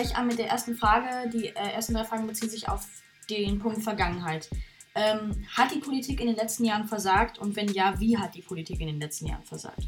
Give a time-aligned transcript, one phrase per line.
[0.00, 1.28] Gleich an mit der ersten Frage.
[1.28, 2.86] Die äh, ersten drei Fragen beziehen sich auf
[3.28, 4.48] den Punkt Vergangenheit.
[4.94, 8.40] Ähm, hat die Politik in den letzten Jahren versagt und wenn ja, wie hat die
[8.40, 9.82] Politik in den letzten Jahren versagt?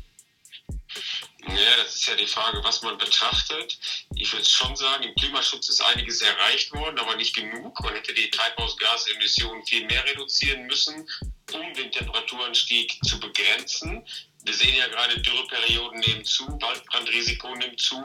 [1.49, 3.79] Ja, das ist ja die Frage, was man betrachtet.
[4.15, 7.81] Ich würde schon sagen, im Klimaschutz ist einiges erreicht worden, aber nicht genug.
[7.81, 11.09] Man hätte die Treibhausgasemissionen viel mehr reduzieren müssen,
[11.55, 14.07] um den Temperaturanstieg zu begrenzen.
[14.45, 17.97] Wir sehen ja gerade Dürreperioden nehmen zu, Waldbrandrisiko nimmt zu.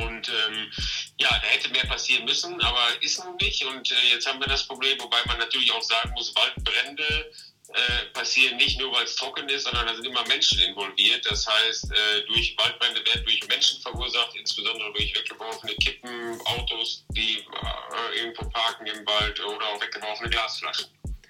[0.00, 0.70] Und ähm,
[1.18, 3.64] ja, da hätte mehr passieren müssen, aber ist nun nicht.
[3.64, 7.30] Und äh, jetzt haben wir das Problem, wobei man natürlich auch sagen muss, Waldbrände
[7.72, 11.24] äh, passieren nicht nur, weil es trocken ist, sondern da sind immer Menschen involviert.
[11.30, 17.38] Das heißt, äh, durch Waldbrände werden durch Menschen verursacht, insbesondere durch weggeworfene Kippen, Autos, die
[17.38, 20.86] äh, irgendwo parken im Wald oder auch weggeworfene Glasflaschen.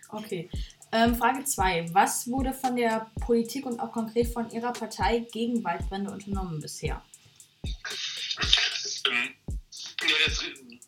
[0.08, 0.48] Okay.
[0.92, 1.92] Ähm, Frage 2.
[1.92, 7.02] Was wurde von der Politik und auch konkret von Ihrer Partei gegen Waldbrände unternommen bisher?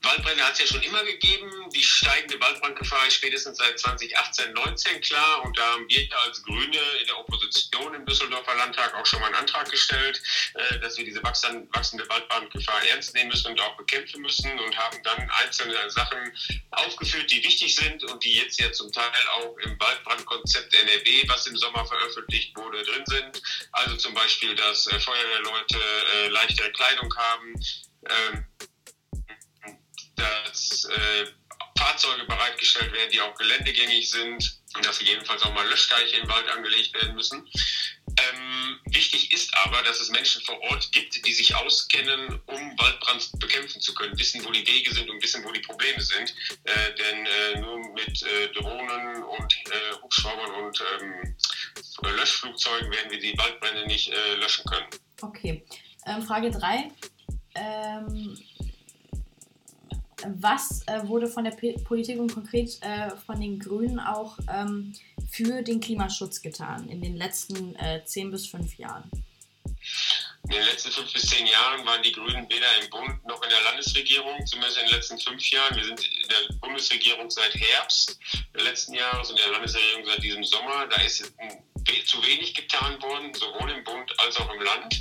[0.03, 1.51] Waldbrände hat es ja schon immer gegeben.
[1.71, 5.45] Die steigende Waldbrandgefahr ist spätestens seit 2018, 19 klar.
[5.45, 9.27] Und da haben wir als Grüne in der Opposition im Düsseldorfer Landtag auch schon mal
[9.27, 10.21] einen Antrag gestellt,
[10.55, 15.01] äh, dass wir diese wachsende Waldbrandgefahr ernst nehmen müssen und auch bekämpfen müssen und haben
[15.05, 16.19] dann einzelne Sachen
[16.73, 21.47] aufgeführt, die wichtig sind und die jetzt ja zum Teil auch im Waldbrandkonzept NRW, was
[21.47, 23.43] im Sommer veröffentlicht wurde, drin sind.
[23.73, 27.55] Also zum Beispiel, dass äh, Feuerwehrleute äh, leichtere Kleidung haben.
[30.23, 31.27] Dass äh,
[31.79, 36.49] Fahrzeuge bereitgestellt werden, die auch geländegängig sind und dass jedenfalls auch mal Löschteiche im Wald
[36.49, 37.49] angelegt werden müssen.
[38.09, 43.31] Ähm, wichtig ist aber, dass es Menschen vor Ort gibt, die sich auskennen, um Waldbrand
[43.39, 46.35] bekämpfen zu können, wissen, wo die Wege sind und wissen, wo die Probleme sind.
[46.65, 51.37] Äh, denn äh, nur mit äh, Drohnen und äh, Hubschraubern und ähm,
[52.17, 54.87] Löschflugzeugen werden wir die Waldbrände nicht äh, löschen können.
[55.21, 55.65] Okay.
[56.07, 56.91] Ähm, Frage 3.
[60.41, 64.93] Was äh, wurde von der P Politik und konkret äh, von den Grünen auch ähm,
[65.31, 69.11] für den Klimaschutz getan in den letzten äh, 10 bis 5 Jahren?
[70.45, 73.49] In den letzten fünf bis zehn Jahren waren die Grünen weder im Bund noch in
[73.49, 75.77] der Landesregierung, zumindest in den letzten fünf Jahren.
[75.77, 78.19] Wir sind in der Bundesregierung seit Herbst
[78.55, 80.87] letzten Jahres und in der Landesregierung seit diesem Sommer.
[80.89, 81.33] Da ist
[82.13, 84.95] zu wenig getan worden, sowohl im Bund als auch im Land.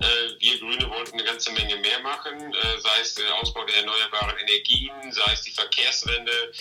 [0.00, 0.06] Äh,
[0.38, 1.07] wir Grüne wollten eine
[1.38, 5.52] ganze Menge mehr machen, äh, sei es der Ausbau der erneuerbaren Energien, sei es die
[5.52, 6.52] Verkehrswende,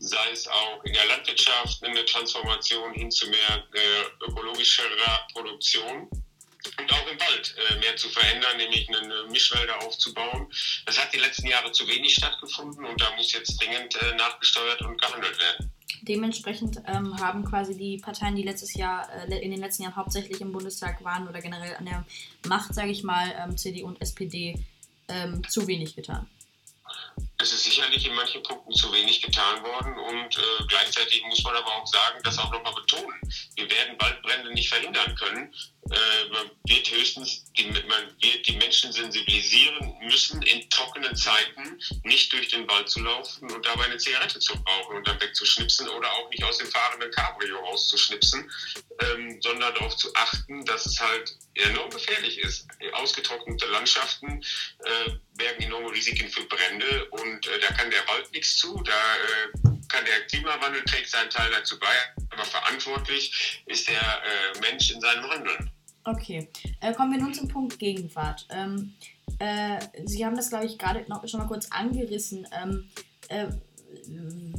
[0.00, 6.10] sei es auch in der Landwirtschaft eine Transformation hin zu mehr äh, ökologischerer Produktion
[6.78, 10.52] und auch im Wald äh, mehr zu verändern, nämlich eine Mischwälder aufzubauen.
[10.84, 15.00] Das hat die letzten Jahre zu wenig stattgefunden und da muss jetzt dringend nachgesteuert und
[15.00, 15.73] gehandelt werden.
[16.06, 20.40] Dementsprechend ähm, haben quasi die Parteien, die letztes Jahr, äh, in den letzten Jahren hauptsächlich
[20.40, 22.04] im Bundestag waren oder generell an der
[22.46, 24.62] Macht, sage ich mal, ähm, CDU und SPD,
[25.08, 26.28] ähm, zu wenig getan.
[27.38, 31.56] Es ist sicherlich in manchen Punkten zu wenig getan worden und äh, gleichzeitig muss man
[31.56, 33.20] aber auch sagen, das auch nochmal betonen.
[33.56, 33.96] Wir werden
[34.34, 35.54] Waldbrände nicht verhindern können.
[35.90, 42.32] Äh, man wird höchstens die, man wird die Menschen sensibilisieren müssen, in trockenen Zeiten nicht
[42.32, 46.10] durch den Wald zu laufen und dabei eine Zigarette zu rauchen und dann wegzuschnipsen oder
[46.12, 48.50] auch nicht aus dem fahrenden Cabrio rauszuschnipsen,
[49.00, 52.66] ähm, sondern darauf zu achten, dass es halt enorm gefährlich ist.
[52.92, 54.42] Ausgetrocknete Landschaften
[54.84, 58.92] äh, bergen enorme Risiken für Brände und äh, da kann der Wald nichts zu, da
[58.92, 61.94] äh, der Klimawandel trägt seinen Teil dazu bei,
[62.30, 65.70] aber verantwortlich ist der äh, Mensch in seinem Handeln.
[66.04, 66.48] Okay,
[66.80, 68.46] äh, kommen wir nun zum Punkt Gegenwart.
[68.50, 68.94] Ähm,
[69.38, 72.46] äh, Sie haben das, glaube ich, gerade noch schon mal kurz angerissen.
[72.52, 72.90] Ähm,
[73.28, 73.48] äh,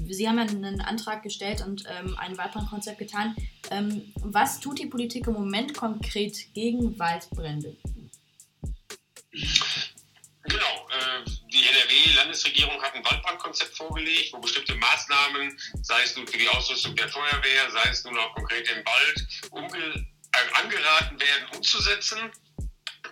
[0.08, 3.36] Sie haben ja einen Antrag gestellt und ähm, ein Waldbrandkonzept getan.
[3.70, 7.76] Ähm, was tut die Politik im Moment konkret gegen Waldbrände?
[12.36, 16.96] Die NRW-Landesregierung hat ein Waldbrandkonzept vorgelegt, wo bestimmte Maßnahmen, sei es nun für die Ausrüstung
[16.96, 19.28] der Feuerwehr, sei es nun auch konkret im Wald,
[19.74, 22.32] äh, angeraten werden, umzusetzen.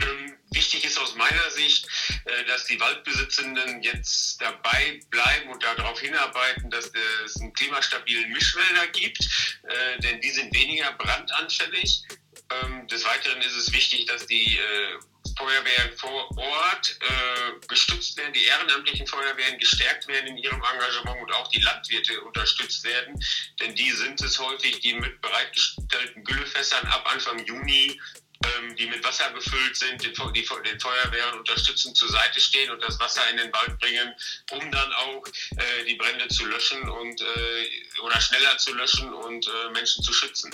[0.01, 1.87] Ähm, wichtig ist aus meiner Sicht,
[2.25, 6.91] äh, dass die Waldbesitzenden jetzt dabei bleiben und darauf hinarbeiten, dass
[7.25, 9.19] es einen klimastabilen Mischwälder gibt,
[9.63, 12.03] äh, denn die sind weniger brandanfällig.
[12.49, 14.99] Ähm, des Weiteren ist es wichtig, dass die äh,
[15.37, 21.31] Feuerwehren vor Ort äh, gestützt werden, die ehrenamtlichen Feuerwehren gestärkt werden in ihrem Engagement und
[21.33, 23.19] auch die Landwirte unterstützt werden.
[23.59, 27.99] Denn die sind es häufig, die mit bereitgestellten Güllefässern ab Anfang Juni
[28.43, 32.83] ähm, die mit Wasser gefüllt sind, den, die, den Feuerwehren unterstützend zur Seite stehen und
[32.83, 34.13] das Wasser in den Wald bringen,
[34.51, 35.23] um dann auch
[35.55, 40.11] äh, die Brände zu löschen und äh, oder schneller zu löschen und äh, Menschen zu
[40.11, 40.53] schützen.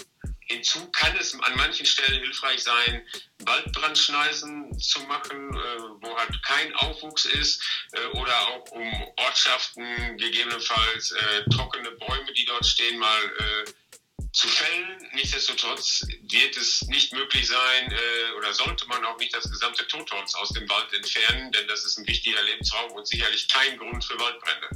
[0.49, 3.05] Hinzu kann es an manchen Stellen hilfreich sein,
[3.39, 7.63] Waldbrandschneisen zu machen, äh, wo halt kein Aufwuchs ist
[7.93, 13.33] äh, oder auch um Ortschaften, gegebenenfalls äh, trockene Bäume, die dort stehen, mal
[14.31, 15.09] zu fällen.
[15.13, 20.35] Nichtsdestotrotz wird es nicht möglich sein äh, oder sollte man auch nicht das gesamte Totholz
[20.35, 24.19] aus dem Wald entfernen, denn das ist ein wichtiger Lebensraum und sicherlich kein Grund für
[24.19, 24.69] Waldbrände.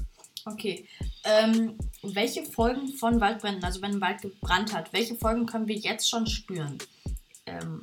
[0.46, 0.88] Okay.
[1.24, 5.76] Ähm, welche Folgen von Waldbränden, also wenn ein Wald gebrannt hat, welche Folgen können wir
[5.76, 6.78] jetzt schon spüren?
[7.46, 7.82] Ähm,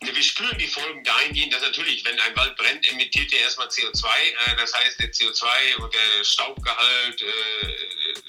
[0.00, 4.06] wir spüren die Folgen dahingehend, dass natürlich, wenn ein Wald brennt, emittiert er erstmal CO2.
[4.06, 7.74] Äh, das heißt, der CO2 und der Staubgehalt, äh,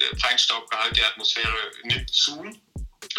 [0.02, 2.44] der Feinstaubgehalt der Atmosphäre nimmt zu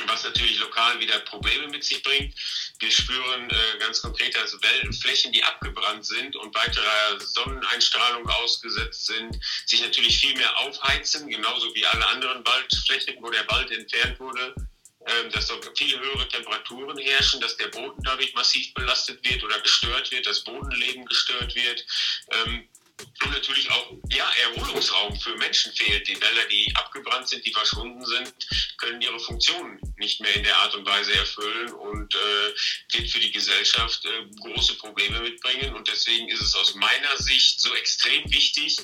[0.06, 2.34] was natürlich lokal wieder Probleme mit sich bringt.
[2.78, 4.56] Wir spüren äh, ganz konkret, dass
[5.00, 11.74] Flächen, die abgebrannt sind und weiterer Sonneneinstrahlung ausgesetzt sind, sich natürlich viel mehr aufheizen, genauso
[11.74, 14.54] wie alle anderen Waldflächen, wo der Wald entfernt wurde.
[15.06, 19.58] Ähm, dass dort viel höhere Temperaturen herrschen, dass der Boden dadurch massiv belastet wird oder
[19.60, 21.86] gestört wird, das Bodenleben gestört wird.
[23.24, 26.06] Und natürlich auch ja, Erholungsraum für Menschen fehlt.
[26.08, 28.32] Die Wälder, die abgebrannt sind, die verschwunden sind,
[28.78, 33.20] können ihre Funktionen nicht mehr in der Art und Weise erfüllen und äh, wird für
[33.20, 35.74] die Gesellschaft äh, große Probleme mitbringen.
[35.74, 38.78] Und deswegen ist es aus meiner Sicht so extrem wichtig,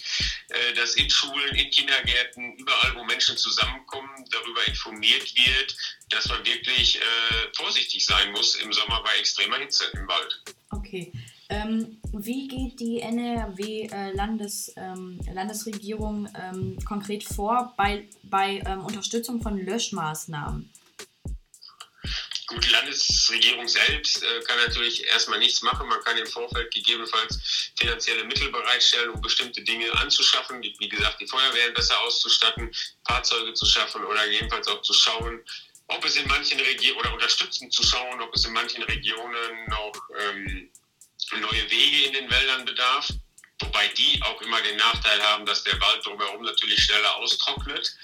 [0.49, 5.77] äh, dass in Schulen, in Kindergärten, überall, wo Menschen zusammenkommen, darüber informiert wird,
[6.11, 7.01] dass man wirklich äh,
[7.57, 10.43] vorsichtig sein muss im Sommer bei extremer Hitze im Wald.
[10.71, 11.13] Okay.
[11.55, 19.41] Ähm, wie geht die NRW-Landes, äh, ähm, Landesregierung ähm, konkret vor bei, bei ähm, Unterstützung
[19.41, 20.69] von Löschmaßnahmen?
[22.49, 25.89] Gut, die Landesregierung selbst äh, kann natürlich erstmal nichts machen.
[25.89, 30.61] Man kann im Vorfeld gegebenenfalls finanzielle Mittel bereitstellen, um bestimmte Dinge anzuschaffen.
[30.61, 32.71] Wie gesagt, die Feuerwehren besser auszustatten,
[33.07, 35.41] Fahrzeuge zu schaffen oder jedenfalls auch zu schauen,
[35.87, 39.93] ob es in manchen Regionen oder unterstützend zu schauen, ob es in manchen Regionen noch
[40.19, 40.71] ähm,
[41.33, 43.09] neue Wege in den Wäldern bedarf,
[43.61, 47.95] wobei die auch immer den Nachteil haben, dass der Wald drumherum natürlich schneller austrocknet.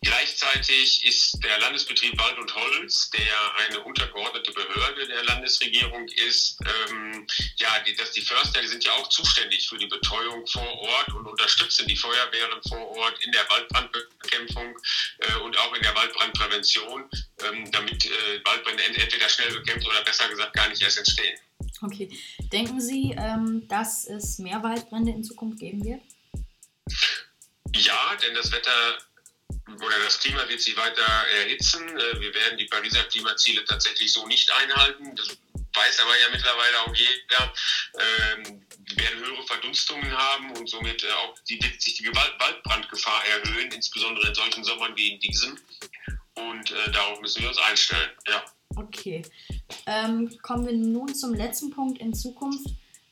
[0.00, 7.26] Gleichzeitig ist der Landesbetrieb Wald und Holz, der eine untergeordnete Behörde der Landesregierung ist, ähm,
[7.56, 11.12] ja, die, dass die Förster, die sind ja auch zuständig für die Betreuung vor Ort
[11.14, 14.78] und unterstützen die Feuerwehren vor Ort in der Waldbrandbekämpfung
[15.18, 17.10] äh, und auch in der Waldbrandprävention,
[17.42, 21.38] ähm, damit äh, Waldbrände entweder schnell bekämpft oder besser gesagt gar nicht erst entstehen.
[21.82, 22.10] Okay.
[22.52, 26.00] Denken Sie, ähm, dass es mehr Waldbrände in Zukunft geben wird?
[27.74, 28.98] Ja, denn das Wetter
[29.68, 31.02] oder das Klima wird sich weiter
[31.40, 31.86] erhitzen.
[31.88, 35.14] Äh, wir werden die Pariser Klimaziele tatsächlich so nicht einhalten.
[35.14, 35.38] Das
[35.74, 37.52] weiß aber ja mittlerweile auch jeder.
[37.98, 43.24] Ähm, wir werden höhere Verdunstungen haben und somit äh, auch die, wird sich die Waldbrandgefahr
[43.26, 45.58] erhöhen, insbesondere in solchen Sommern wie in diesem.
[46.34, 48.10] Und äh, darauf müssen wir uns einstellen.
[48.26, 48.44] Ja.
[48.76, 49.22] Okay.
[49.86, 52.66] Ähm, kommen wir nun zum letzten Punkt in Zukunft.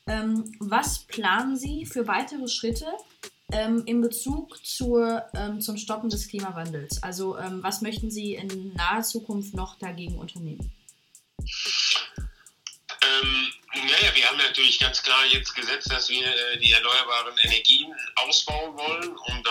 [0.07, 2.85] Ähm, was planen Sie für weitere Schritte
[3.51, 7.03] ähm, in Bezug zur, ähm, zum Stoppen des Klimawandels?
[7.03, 10.71] Also ähm, was möchten Sie in naher Zukunft noch dagegen unternehmen?
[13.03, 17.93] Ähm, naja, wir haben natürlich ganz klar jetzt gesetzt, dass wir äh, die erneuerbaren Energien
[18.15, 19.43] ausbauen wollen, um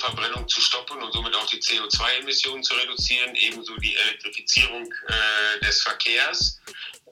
[0.00, 5.82] Kohleverbrennung zu stoppen und somit auch die CO2-Emissionen zu reduzieren, ebenso die Elektrifizierung äh, des
[5.82, 6.60] Verkehrs.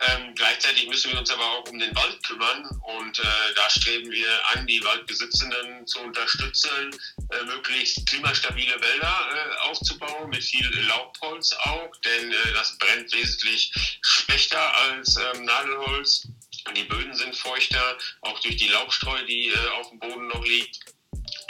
[0.01, 2.65] Ähm, gleichzeitig müssen wir uns aber auch um den Wald kümmern
[2.99, 3.25] und äh,
[3.57, 6.97] da streben wir an, die Waldbesitzenden zu unterstützen,
[7.33, 13.73] äh, möglichst klimastabile Wälder äh, aufzubauen, mit viel Laubholz auch, denn äh, das brennt wesentlich
[14.03, 16.29] schlechter als ähm, Nadelholz.
[16.77, 20.98] Die Böden sind feuchter, auch durch die Laubstreu, die äh, auf dem Boden noch liegt.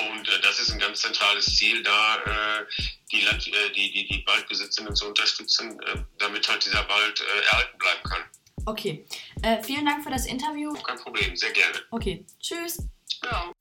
[0.01, 2.67] Und äh, das ist ein ganz zentrales Ziel, da äh,
[3.11, 7.47] die, Land, äh, die, die, die Waldbesitzenden zu unterstützen, äh, damit halt dieser Wald äh,
[7.47, 8.23] erhalten bleiben kann.
[8.67, 9.07] Okay.
[9.43, 10.73] Äh, vielen Dank für das Interview.
[10.83, 11.81] Kein Problem, sehr gerne.
[11.91, 12.25] Okay.
[12.41, 12.87] Tschüss.
[13.25, 13.53] Ja.